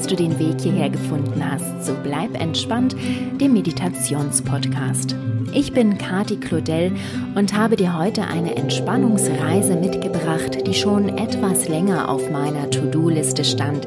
dass 0.00 0.06
du 0.06 0.16
den 0.16 0.38
Weg 0.38 0.62
hierher 0.62 0.88
gefunden 0.88 1.44
hast. 1.44 1.84
So 1.84 1.94
bleib 2.02 2.40
entspannt, 2.40 2.96
dem 3.38 3.52
Meditationspodcast. 3.52 5.14
Ich 5.52 5.74
bin 5.74 5.98
Kati 5.98 6.36
Claudel 6.36 6.92
und 7.34 7.52
habe 7.52 7.76
dir 7.76 7.98
heute 7.98 8.22
eine 8.22 8.56
Entspannungsreise 8.56 9.76
mitgebracht, 9.76 10.66
die 10.66 10.72
schon 10.72 11.18
etwas 11.18 11.68
länger 11.68 12.08
auf 12.08 12.30
meiner 12.30 12.70
To-Do-Liste 12.70 13.44
stand. 13.44 13.86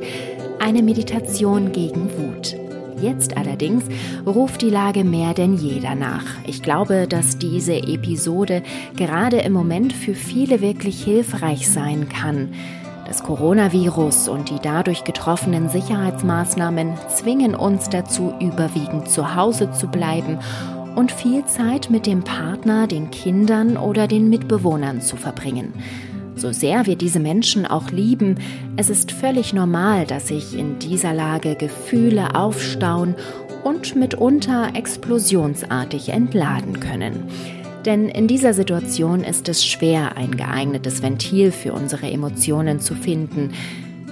Eine 0.59 0.83
Meditation 0.83 1.71
gegen 1.71 2.11
Wut. 2.15 2.57
Jetzt 3.01 3.35
allerdings 3.35 3.83
ruft 4.23 4.61
die 4.61 4.69
Lage 4.69 5.03
mehr 5.03 5.33
denn 5.33 5.55
je 5.55 5.79
danach. 5.79 6.25
Ich 6.45 6.61
glaube, 6.61 7.07
dass 7.07 7.39
diese 7.39 7.73
Episode 7.75 8.61
gerade 8.95 9.37
im 9.37 9.53
Moment 9.53 9.93
für 9.93 10.13
viele 10.13 10.61
wirklich 10.61 11.03
hilfreich 11.03 11.67
sein 11.67 12.07
kann. 12.07 12.49
Das 13.05 13.21
Coronavirus 13.21 14.29
und 14.29 14.49
die 14.49 14.59
dadurch 14.61 15.03
getroffenen 15.03 15.69
Sicherheitsmaßnahmen 15.69 16.93
zwingen 17.13 17.53
uns 17.53 17.89
dazu, 17.89 18.33
überwiegend 18.39 19.09
zu 19.09 19.35
Hause 19.35 19.71
zu 19.71 19.87
bleiben 19.87 20.39
und 20.95 21.11
viel 21.11 21.45
Zeit 21.45 21.89
mit 21.89 22.05
dem 22.05 22.23
Partner, 22.23 22.87
den 22.87 23.11
Kindern 23.11 23.77
oder 23.77 24.07
den 24.07 24.29
Mitbewohnern 24.29 25.01
zu 25.01 25.17
verbringen. 25.17 25.73
So 26.35 26.51
sehr 26.51 26.85
wir 26.85 26.95
diese 26.95 27.19
Menschen 27.19 27.65
auch 27.65 27.91
lieben, 27.91 28.37
es 28.77 28.89
ist 28.89 29.11
völlig 29.11 29.53
normal, 29.53 30.05
dass 30.05 30.29
sich 30.29 30.57
in 30.57 30.79
dieser 30.79 31.13
Lage 31.13 31.55
Gefühle 31.55 32.35
aufstauen 32.35 33.15
und 33.63 33.95
mitunter 33.95 34.71
explosionsartig 34.73 36.09
entladen 36.09 36.79
können. 36.79 37.29
Denn 37.85 38.07
in 38.07 38.27
dieser 38.27 38.53
Situation 38.53 39.23
ist 39.23 39.49
es 39.49 39.65
schwer, 39.65 40.15
ein 40.15 40.37
geeignetes 40.37 41.01
Ventil 41.01 41.51
für 41.51 41.73
unsere 41.73 42.09
Emotionen 42.09 42.79
zu 42.79 42.95
finden. 42.95 43.51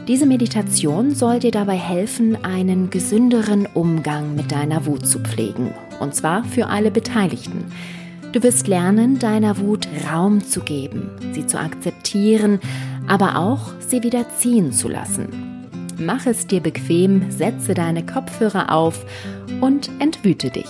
Diese 0.07 0.25
Meditation 0.25 1.15
soll 1.15 1.39
dir 1.39 1.51
dabei 1.51 1.77
helfen, 1.77 2.43
einen 2.43 2.89
gesünderen 2.89 3.67
Umgang 3.73 4.35
mit 4.35 4.51
deiner 4.51 4.85
Wut 4.85 5.07
zu 5.07 5.19
pflegen. 5.19 5.73
Und 5.99 6.15
zwar 6.15 6.43
für 6.43 6.67
alle 6.67 6.91
Beteiligten. 6.91 7.65
Du 8.33 8.43
wirst 8.43 8.67
lernen, 8.67 9.19
deiner 9.19 9.57
Wut 9.57 9.87
Raum 10.11 10.43
zu 10.43 10.61
geben, 10.61 11.09
sie 11.33 11.45
zu 11.45 11.59
akzeptieren, 11.59 12.59
aber 13.07 13.37
auch 13.37 13.71
sie 13.79 14.03
wieder 14.03 14.25
ziehen 14.37 14.71
zu 14.71 14.87
lassen. 14.87 15.27
Mach 15.97 16.25
es 16.25 16.47
dir 16.47 16.61
bequem, 16.61 17.29
setze 17.29 17.73
deine 17.73 18.05
Kopfhörer 18.05 18.73
auf 18.73 19.05
und 19.61 19.89
entwüte 19.99 20.49
dich. 20.49 20.65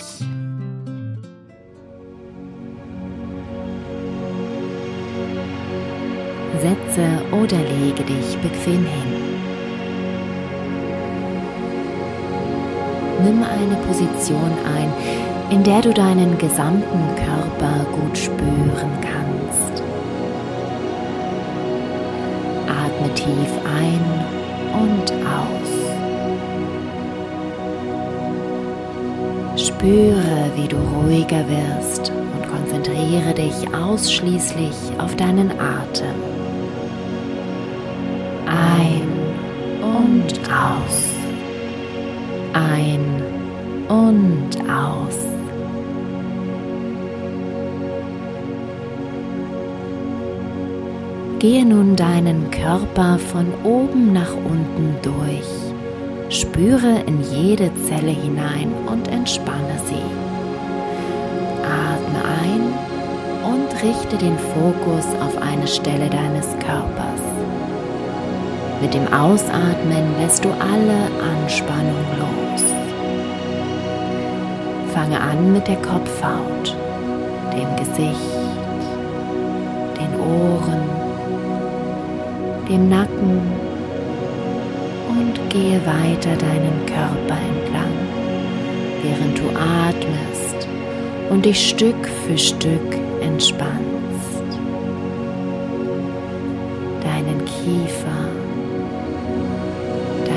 Setze 6.61 7.07
oder 7.31 7.57
lege 7.57 8.03
dich 8.03 8.37
bequem 8.37 8.85
hin. 8.85 9.13
Nimm 13.23 13.43
eine 13.43 13.75
Position 13.87 14.51
ein, 14.77 14.93
in 15.49 15.63
der 15.63 15.81
du 15.81 15.91
deinen 15.91 16.37
gesamten 16.37 17.03
Körper 17.15 17.85
gut 17.93 18.15
spüren 18.15 18.93
kannst. 19.01 19.81
Atme 22.67 23.11
tief 23.15 23.51
ein 23.65 24.03
und 24.73 25.11
aus. 25.25 25.71
Spüre, 29.59 30.51
wie 30.55 30.67
du 30.67 30.77
ruhiger 30.77 31.43
wirst 31.49 32.11
und 32.11 32.47
konzentriere 32.47 33.33
dich 33.33 33.73
ausschließlich 33.73 34.75
auf 34.99 35.15
deinen 35.15 35.51
Atem. 35.59 36.30
Ein 38.51 39.07
und 39.81 40.33
aus. 40.51 41.15
Ein 42.51 43.23
und 43.87 44.69
aus. 44.69 45.17
Gehe 51.39 51.65
nun 51.65 51.95
deinen 51.95 52.51
Körper 52.51 53.17
von 53.17 53.47
oben 53.63 54.11
nach 54.11 54.35
unten 54.35 54.95
durch. 55.01 55.71
Spüre 56.29 57.03
in 57.07 57.21
jede 57.21 57.71
Zelle 57.85 58.11
hinein 58.11 58.73
und 58.85 59.07
entspanne 59.07 59.77
sie. 59.85 60.05
Atme 61.63 62.21
ein 62.43 63.53
und 63.53 63.73
richte 63.81 64.17
den 64.17 64.37
Fokus 64.37 65.05
auf 65.21 65.41
eine 65.41 65.67
Stelle 65.67 66.09
deines 66.09 66.47
Körpers. 66.59 67.30
Mit 68.81 68.95
dem 68.95 69.13
Ausatmen 69.13 70.15
lässt 70.19 70.43
du 70.43 70.49
alle 70.49 71.07
Anspannung 71.21 72.03
los. 72.17 72.63
Fange 74.91 75.21
an 75.21 75.53
mit 75.53 75.67
der 75.67 75.75
Kopfhaut, 75.77 76.75
dem 77.53 77.75
Gesicht, 77.75 78.19
den 79.97 80.19
Ohren, 80.19 80.81
dem 82.67 82.89
Nacken 82.89 83.41
und 85.09 85.49
gehe 85.49 85.79
weiter 85.85 86.35
deinen 86.37 86.85
Körper 86.87 87.37
entlang, 87.49 87.93
während 89.03 89.37
du 89.37 89.43
atmest 89.49 90.67
und 91.29 91.45
dich 91.45 91.69
Stück 91.69 92.07
für 92.25 92.37
Stück 92.37 92.97
entspannst. 93.21 93.77
Deinen 97.03 97.45
Kiefer, 97.45 98.30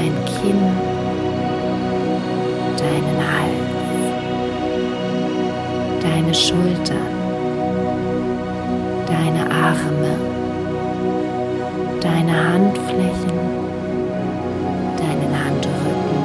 dein 0.04 0.24
Kinn, 0.26 0.62
deinen 2.76 3.18
Hals, 3.32 4.04
deine 6.02 6.34
Schultern, 6.34 7.14
deine 9.06 9.50
Arme 9.50 10.34
deine 12.00 12.32
Handflächen, 12.52 13.38
deinen 14.98 15.32
Handrücken, 15.42 16.22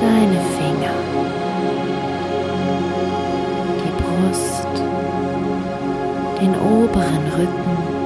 deine 0.00 0.40
Finger, 0.56 0.96
die 3.84 3.92
Brust, 4.02 4.74
den 6.40 6.54
oberen 6.54 7.26
Rücken, 7.36 7.97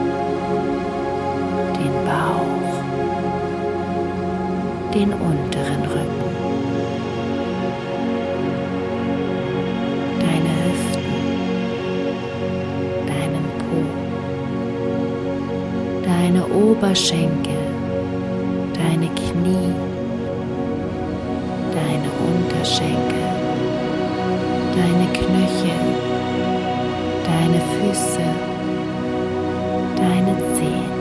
deine 16.05 16.45
Oberschenkel, 16.47 17.57
deine 18.75 19.09
Knie, 19.15 19.73
deine 21.73 22.09
Unterschenkel, 22.29 23.25
deine 24.75 25.07
Knöchel, 25.13 25.83
deine 27.25 27.61
Füße, 27.73 28.27
deine 29.97 30.37
Zehen. 30.55 30.93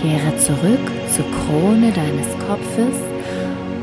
Kehre 0.00 0.36
zurück 0.36 0.90
zur 1.14 1.24
Krone 1.30 1.90
deines 1.92 2.28
Kopfes 2.46 3.13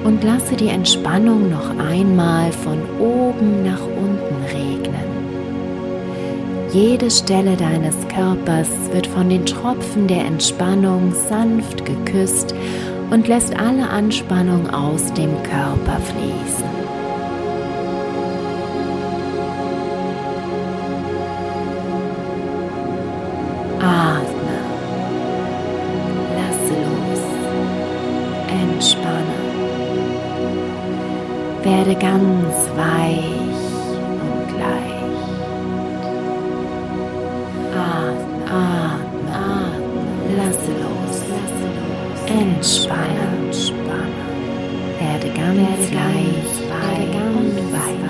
und 0.03 0.23
lasse 0.23 0.55
die 0.55 0.69
Entspannung 0.69 1.49
noch 1.49 1.69
einmal 1.77 2.51
von 2.51 2.79
oben 2.99 3.63
nach 3.63 3.81
unten 3.81 4.43
regnen. 4.51 5.11
Jede 6.73 7.11
Stelle 7.11 7.57
deines 7.57 7.95
Körpers 8.07 8.69
wird 8.93 9.05
von 9.07 9.29
den 9.29 9.45
Tropfen 9.45 10.07
der 10.07 10.25
Entspannung 10.25 11.13
sanft 11.29 11.85
geküsst 11.85 12.55
und 13.09 13.27
lässt 13.27 13.55
alle 13.59 13.89
Anspannung 13.89 14.69
aus 14.69 15.13
dem 15.13 15.31
Körper 15.43 15.99
fließen. 15.99 16.80
Werde 31.63 31.93
ganz 31.93 32.55
weich 32.75 33.23
und 34.25 34.49
leicht. 34.57 35.01
Atme, 37.75 38.41
atme, 38.49 39.29
atme. 39.31 40.37
Lasse 40.37 40.71
los, 40.81 41.15
lasse 41.29 41.67
los. 41.77 42.19
Entspanne, 42.41 43.23
entspanne. 43.45 44.23
Werde 44.99 45.29
ganz 45.37 45.57
Werde 45.57 45.93
leicht, 45.99 46.55
werde 46.71 47.05
ganz 47.13 47.55
weich. 47.73 48.01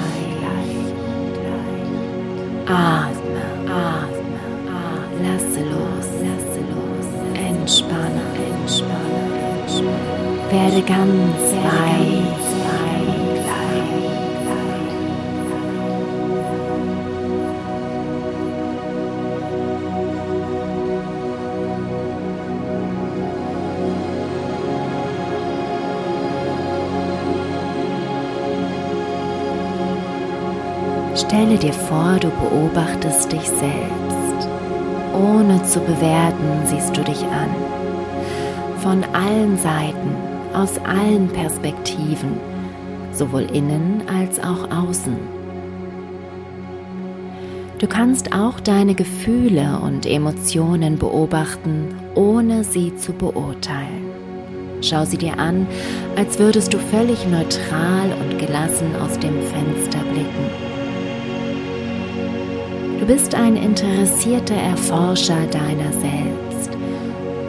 Atme, 2.68 3.44
atme, 3.68 3.84
atme. 3.84 5.24
Lasse 5.24 5.62
los, 5.74 6.08
lasse 6.24 6.62
los. 6.72 7.08
Entspanne, 7.50 8.24
entspanne, 8.50 9.28
entspanne. 9.60 10.52
Werde 10.52 10.82
ganz 10.84 11.44
weit. 11.66 12.51
Stelle 31.42 31.58
dir 31.58 31.74
vor, 31.74 32.18
du 32.20 32.30
beobachtest 32.30 33.32
dich 33.32 33.42
selbst. 33.42 34.48
Ohne 35.12 35.64
zu 35.64 35.80
bewerten 35.80 36.62
siehst 36.66 36.96
du 36.96 37.02
dich 37.02 37.24
an. 37.24 37.50
Von 38.78 39.04
allen 39.12 39.58
Seiten, 39.58 40.16
aus 40.54 40.78
allen 40.86 41.30
Perspektiven, 41.30 42.38
sowohl 43.12 43.48
innen 43.54 44.04
als 44.08 44.40
auch 44.40 44.70
außen. 44.70 45.16
Du 47.80 47.88
kannst 47.88 48.36
auch 48.36 48.60
deine 48.60 48.94
Gefühle 48.94 49.80
und 49.82 50.06
Emotionen 50.06 51.00
beobachten, 51.00 51.88
ohne 52.14 52.64
sie 52.64 52.96
zu 52.98 53.14
beurteilen. 53.14 54.06
Schau 54.82 55.06
sie 55.06 55.18
dir 55.18 55.40
an, 55.40 55.66
als 56.16 56.38
würdest 56.38 56.72
du 56.72 56.78
völlig 56.78 57.26
neutral 57.26 58.12
und 58.22 58.38
gelassen 58.38 58.96
aus 59.02 59.18
dem 59.18 59.42
Fenster 59.42 60.04
blicken. 60.14 60.71
Du 63.02 63.08
bist 63.08 63.34
ein 63.34 63.56
interessierter 63.56 64.54
Erforscher 64.54 65.48
deiner 65.48 65.92
selbst 65.92 66.70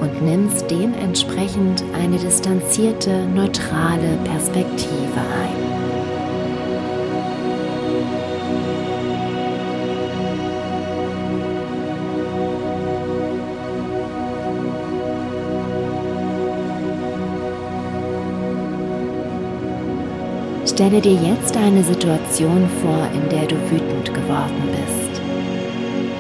und 0.00 0.22
nimmst 0.22 0.70
dementsprechend 0.70 1.84
eine 1.92 2.16
distanzierte, 2.16 3.26
neutrale 3.26 4.16
Perspektive 4.24 5.20
ein. 5.20 5.72
Stelle 20.66 21.02
dir 21.02 21.12
jetzt 21.12 21.54
eine 21.58 21.84
Situation 21.84 22.66
vor, 22.80 23.06
in 23.12 23.28
der 23.28 23.46
du 23.46 23.56
wütend 23.70 24.14
geworden 24.14 24.70
bist. 24.70 25.11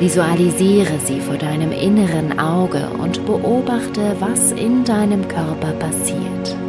Visualisiere 0.02 0.98
sie 0.98 1.20
vor 1.20 1.36
deinem 1.36 1.70
inneren 1.70 2.36
Auge 2.36 2.90
und 2.98 3.24
beobachte, 3.24 4.16
was 4.18 4.50
in 4.50 4.82
deinem 4.82 5.28
Körper 5.28 5.70
passiert. 5.74 6.61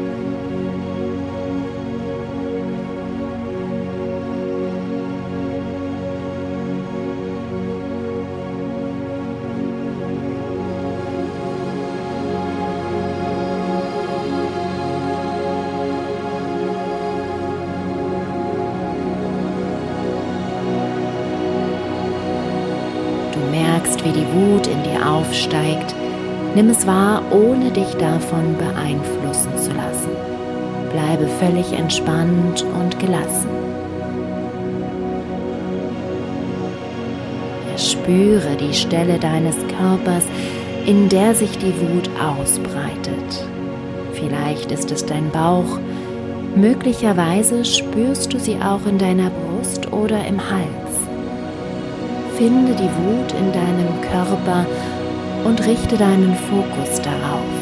Wut 24.33 24.67
in 24.67 24.83
dir 24.83 25.07
aufsteigt, 25.07 25.93
nimm 26.55 26.69
es 26.69 26.85
wahr, 26.87 27.21
ohne 27.31 27.71
dich 27.71 27.93
davon 27.95 28.57
beeinflussen 28.57 29.51
zu 29.57 29.71
lassen. 29.71 30.09
Bleibe 30.91 31.27
völlig 31.39 31.71
entspannt 31.73 32.65
und 32.79 32.99
gelassen. 32.99 33.49
Spüre 37.77 38.55
die 38.59 38.73
Stelle 38.73 39.17
deines 39.17 39.55
Körpers, 39.77 40.25
in 40.85 41.09
der 41.09 41.33
sich 41.33 41.57
die 41.57 41.73
Wut 41.79 42.09
ausbreitet. 42.19 43.47
Vielleicht 44.13 44.71
ist 44.71 44.91
es 44.91 45.05
dein 45.05 45.29
Bauch, 45.31 45.79
möglicherweise 46.55 47.65
spürst 47.65 48.33
du 48.33 48.39
sie 48.39 48.57
auch 48.57 48.85
in 48.85 48.97
deiner 48.97 49.31
Brust 49.31 49.91
oder 49.91 50.25
im 50.27 50.39
Hals. 50.39 50.82
Finde 52.37 52.73
die 52.73 52.89
Wut 52.89 53.31
in 53.33 53.51
deinem 53.51 54.01
Körper 54.01 54.65
und 55.43 55.65
richte 55.65 55.95
deinen 55.97 56.35
Fokus 56.35 57.01
darauf. 57.01 57.53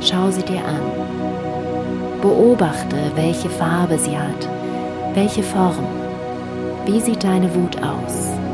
Schau 0.00 0.30
sie 0.30 0.42
dir 0.42 0.64
an. 0.64 0.80
Beobachte, 2.20 2.96
welche 3.14 3.48
Farbe 3.48 3.96
sie 3.98 4.18
hat, 4.18 4.48
welche 5.14 5.42
Form. 5.42 5.86
Wie 6.86 7.00
sieht 7.00 7.22
deine 7.22 7.54
Wut 7.54 7.76
aus? 7.76 8.47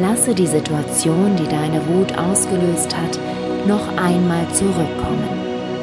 Lasse 0.00 0.34
die 0.34 0.46
Situation, 0.46 1.36
die 1.36 1.48
deine 1.48 1.86
Wut 1.88 2.16
ausgelöst 2.16 2.96
hat, 2.96 3.18
noch 3.66 3.86
einmal 3.98 4.48
zurückkommen 4.54 5.28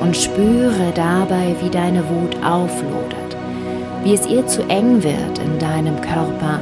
und 0.02 0.18
spüre 0.18 0.92
dabei, 0.96 1.56
wie 1.62 1.70
deine 1.70 2.04
Wut 2.10 2.36
auflodert, 2.44 3.38
wie 4.04 4.16
es 4.16 4.26
ihr 4.26 4.48
zu 4.48 4.64
eng 4.70 5.04
wird 5.04 5.38
in 5.38 5.60
deinem 5.60 6.02
Körper. 6.02 6.60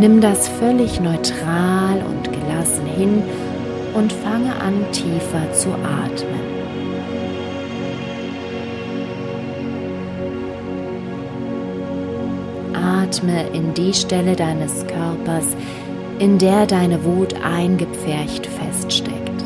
Nimm 0.00 0.20
das 0.20 0.48
völlig 0.48 1.00
neutral 1.00 2.02
und 2.08 2.32
gelassen 2.32 2.86
hin 2.96 3.22
und 3.94 4.12
fange 4.12 4.52
an 4.60 4.84
tiefer 4.90 5.52
zu 5.52 5.68
atmen. 5.68 6.46
Atme 12.74 13.46
in 13.52 13.72
die 13.72 13.94
Stelle 13.94 14.34
deines 14.34 14.84
Körpers, 14.86 15.56
in 16.18 16.38
der 16.38 16.66
deine 16.66 17.04
Wut 17.04 17.34
eingepfercht 17.42 18.46
feststeckt. 18.46 19.44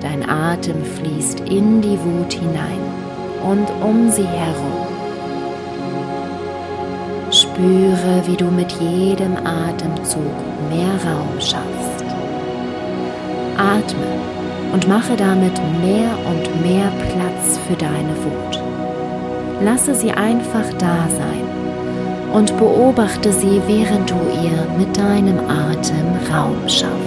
Dein 0.00 0.28
Atem 0.28 0.84
fließt 0.84 1.40
in 1.40 1.82
die 1.82 1.98
Wut 1.98 2.32
hinein 2.32 2.80
und 3.42 3.68
um 3.82 4.10
sie 4.10 4.26
herum. 4.26 4.86
Spüre, 7.32 8.22
wie 8.26 8.36
du 8.36 8.46
mit 8.46 8.70
jedem 8.72 9.36
Atemzug 9.44 10.22
mehr 10.70 10.94
Raum 11.04 11.40
schaffst. 11.40 12.04
Atme 13.56 14.06
und 14.72 14.86
mache 14.86 15.16
damit 15.16 15.58
mehr 15.82 16.10
und 16.28 16.62
mehr 16.62 16.90
Platz 16.98 17.58
für 17.66 17.74
deine 17.74 18.14
Wut. 18.22 18.60
Lasse 19.64 19.94
sie 19.94 20.12
einfach 20.12 20.72
da 20.78 21.08
sein 21.08 21.45
und 22.32 22.56
beobachte 22.58 23.32
sie, 23.32 23.60
während 23.66 24.10
du 24.10 24.16
ihr 24.42 24.66
mit 24.78 24.96
deinem 24.96 25.38
Atem 25.48 26.06
Raum 26.32 26.56
schaffst. 26.68 27.05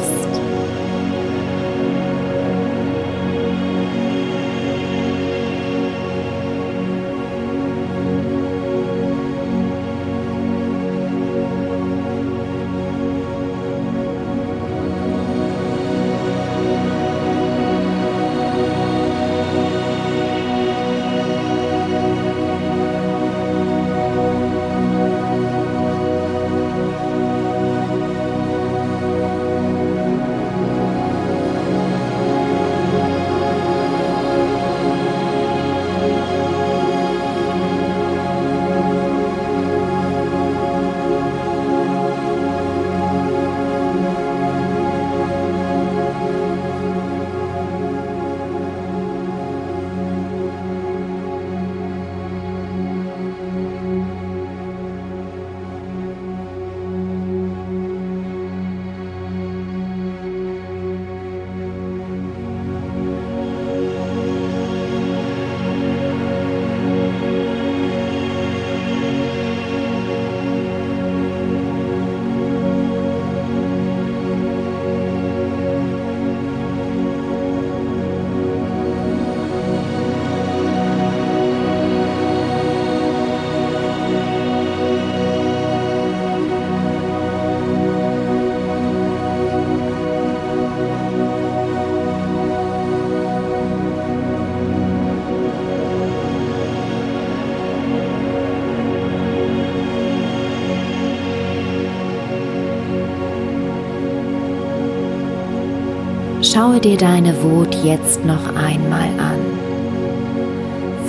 Schaue 106.60 106.82
dir 106.82 106.98
deine 106.98 107.42
Wut 107.42 107.74
jetzt 107.86 108.25
noch 108.25 108.54
einmal 108.54 109.08
an. 109.18 109.39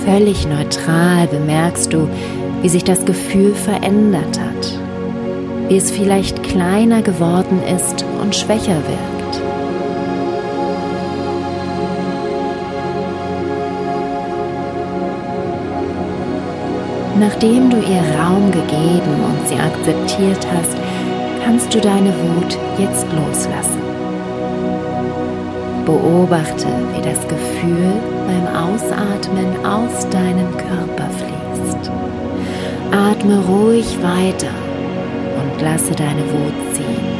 Völlig 0.05 0.47
neutral 0.47 1.27
bemerkst 1.27 1.91
du, 1.91 2.07
wie 2.61 2.69
sich 2.69 2.85
das 2.85 3.03
Gefühl 3.03 3.53
verändert 3.53 4.39
hat, 4.39 4.79
wie 5.67 5.75
es 5.75 5.91
vielleicht 5.91 6.41
kleiner 6.41 7.01
geworden 7.01 7.59
ist 7.63 8.05
und 8.21 8.33
schwächer 8.33 8.77
wirkt. 8.77 9.41
Nachdem 17.19 17.69
du 17.71 17.75
ihr 17.75 18.03
Raum 18.17 18.51
gegeben 18.51 19.19
und 19.25 19.49
sie 19.49 19.59
akzeptiert 19.59 20.47
hast, 20.55 20.77
kannst 21.43 21.75
du 21.75 21.81
deine 21.81 22.13
Wut 22.13 22.57
jetzt 22.77 23.05
loslassen. 23.11 23.80
Beobachte, 25.85 26.67
wie 26.93 27.01
das 27.01 27.19
Gefühl 27.27 27.93
beim 28.27 28.47
Ausatmen 28.55 29.65
aus 29.65 30.07
deinem 30.09 30.51
Körper 30.57 31.09
fließt. 31.09 31.91
Atme 32.91 33.39
ruhig 33.45 33.97
weiter 34.01 34.53
und 35.37 35.61
lasse 35.61 35.93
deine 35.95 36.21
Wut 36.21 36.75
ziehen. 36.75 37.10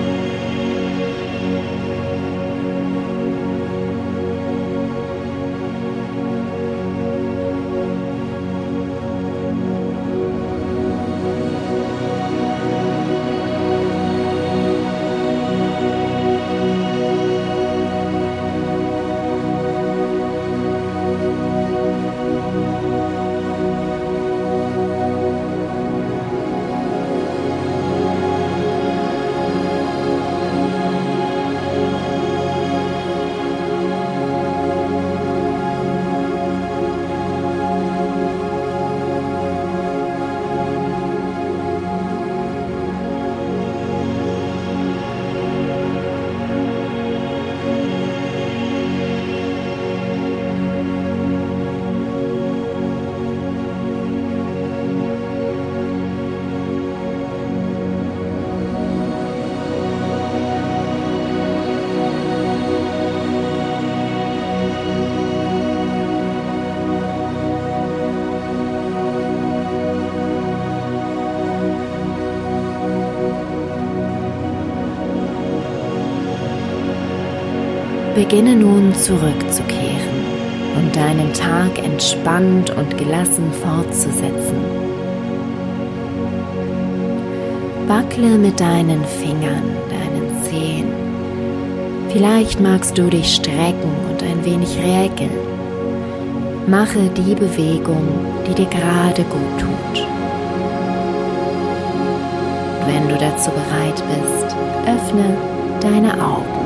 Beginne 78.32 78.56
nun 78.56 78.96
zurückzukehren 78.96 80.24
und 80.78 80.96
deinen 80.96 81.34
Tag 81.34 81.78
entspannt 81.84 82.70
und 82.70 82.98
gelassen 82.98 83.52
fortzusetzen. 83.52 84.56
Wackle 87.88 88.38
mit 88.38 88.58
deinen 88.58 89.04
Fingern, 89.04 89.76
deinen 89.90 90.44
Zehen. 90.44 90.88
Vielleicht 92.14 92.62
magst 92.62 92.98
du 92.98 93.10
dich 93.10 93.36
strecken 93.36 93.92
und 94.10 94.24
ein 94.24 94.46
wenig 94.46 94.78
räkeln. 94.78 95.38
Mache 96.68 97.10
die 97.10 97.36
Bewegung, 97.36 98.08
die 98.48 98.54
dir 98.54 98.70
gerade 98.70 99.24
gut 99.24 99.60
tut. 99.60 100.08
Wenn 102.88 103.10
du 103.10 103.18
dazu 103.18 103.52
bereit 103.52 104.02
bist, 104.08 104.56
öffne 104.88 105.36
deine 105.82 106.14
Augen. 106.14 106.61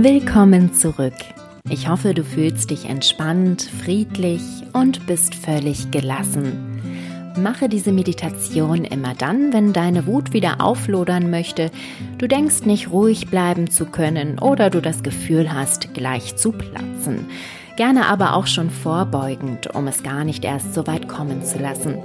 Willkommen 0.00 0.74
zurück. 0.74 1.16
Ich 1.68 1.88
hoffe, 1.88 2.14
du 2.14 2.22
fühlst 2.22 2.70
dich 2.70 2.88
entspannt, 2.88 3.62
friedlich 3.82 4.42
und 4.72 5.08
bist 5.08 5.34
völlig 5.34 5.90
gelassen. 5.90 7.34
Mache 7.36 7.68
diese 7.68 7.90
Meditation 7.90 8.84
immer 8.84 9.14
dann, 9.14 9.52
wenn 9.52 9.72
deine 9.72 10.06
Wut 10.06 10.32
wieder 10.32 10.60
auflodern 10.60 11.30
möchte, 11.30 11.72
du 12.16 12.28
denkst 12.28 12.60
nicht 12.64 12.92
ruhig 12.92 13.26
bleiben 13.26 13.70
zu 13.70 13.86
können 13.86 14.38
oder 14.38 14.70
du 14.70 14.80
das 14.80 15.02
Gefühl 15.02 15.52
hast, 15.52 15.92
gleich 15.94 16.36
zu 16.36 16.52
platzen. 16.52 17.26
Gerne 17.76 18.06
aber 18.06 18.34
auch 18.34 18.46
schon 18.46 18.70
vorbeugend, 18.70 19.74
um 19.74 19.88
es 19.88 20.04
gar 20.04 20.22
nicht 20.22 20.44
erst 20.44 20.74
so 20.74 20.86
weit 20.86 21.08
kommen 21.08 21.42
zu 21.42 21.58
lassen. 21.58 21.96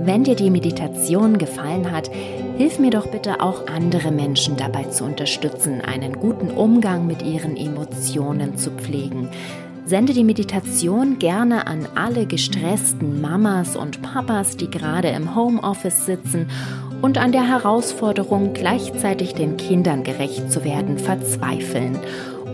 Wenn 0.00 0.24
dir 0.24 0.34
die 0.34 0.50
Meditation 0.50 1.38
gefallen 1.38 1.92
hat, 1.92 2.10
hilf 2.56 2.78
mir 2.78 2.90
doch 2.90 3.06
bitte 3.06 3.40
auch 3.40 3.66
andere 3.66 4.10
Menschen 4.10 4.56
dabei 4.56 4.84
zu 4.84 5.04
unterstützen, 5.04 5.80
einen 5.80 6.14
guten 6.14 6.50
Umgang 6.50 7.06
mit 7.06 7.22
ihren 7.22 7.56
Emotionen 7.56 8.56
zu 8.56 8.70
pflegen. 8.70 9.28
Sende 9.84 10.12
die 10.12 10.24
Meditation 10.24 11.18
gerne 11.18 11.66
an 11.66 11.86
alle 11.94 12.26
gestressten 12.26 13.20
Mamas 13.20 13.76
und 13.76 14.00
Papas, 14.02 14.56
die 14.56 14.70
gerade 14.70 15.08
im 15.08 15.34
Homeoffice 15.34 16.06
sitzen 16.06 16.46
und 17.00 17.18
an 17.18 17.32
der 17.32 17.48
Herausforderung, 17.48 18.54
gleichzeitig 18.54 19.34
den 19.34 19.56
Kindern 19.56 20.04
gerecht 20.04 20.52
zu 20.52 20.64
werden, 20.64 20.98
verzweifeln 20.98 21.98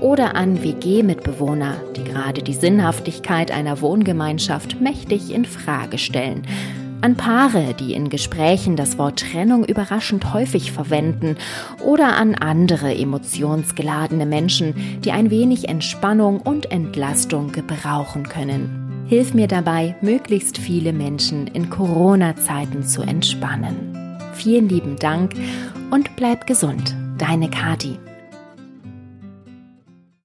oder 0.00 0.36
an 0.36 0.62
WG-Mitbewohner, 0.62 1.74
die 1.96 2.04
gerade 2.04 2.42
die 2.42 2.54
Sinnhaftigkeit 2.54 3.50
einer 3.50 3.80
Wohngemeinschaft 3.80 4.80
mächtig 4.80 5.32
in 5.32 5.44
Frage 5.44 5.98
stellen 5.98 6.42
an 7.00 7.16
Paare, 7.16 7.74
die 7.78 7.94
in 7.94 8.08
Gesprächen 8.08 8.76
das 8.76 8.98
Wort 8.98 9.20
Trennung 9.20 9.64
überraschend 9.64 10.32
häufig 10.32 10.72
verwenden 10.72 11.36
oder 11.84 12.16
an 12.16 12.34
andere 12.34 12.94
emotionsgeladene 12.94 14.26
Menschen, 14.26 15.00
die 15.04 15.12
ein 15.12 15.30
wenig 15.30 15.68
Entspannung 15.68 16.40
und 16.40 16.70
Entlastung 16.70 17.52
gebrauchen 17.52 18.28
können. 18.28 19.06
Hilf 19.08 19.32
mir 19.32 19.48
dabei, 19.48 19.96
möglichst 20.02 20.58
viele 20.58 20.92
Menschen 20.92 21.46
in 21.46 21.70
Corona-Zeiten 21.70 22.82
zu 22.82 23.02
entspannen. 23.02 24.18
Vielen 24.34 24.68
lieben 24.68 24.96
Dank 24.96 25.32
und 25.90 26.14
bleib 26.16 26.46
gesund. 26.46 26.94
Deine 27.16 27.48
Kati. 27.48 27.98